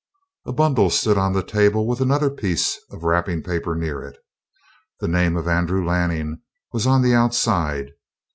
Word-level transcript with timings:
A 0.47 0.51
bundle 0.51 0.89
stood 0.89 1.19
on 1.19 1.33
the 1.33 1.43
table 1.43 1.85
with 1.85 2.01
another 2.01 2.31
piece 2.31 2.79
of 2.89 3.01
the 3.01 3.05
wrapping 3.07 3.43
paper 3.43 3.75
near 3.75 4.01
it. 4.01 4.17
The 4.99 5.07
name 5.07 5.37
of 5.37 5.47
Andrew 5.47 5.85
Lanning 5.87 6.41
was 6.73 6.87
on 6.87 7.03
the 7.03 7.13
outside. 7.13 7.91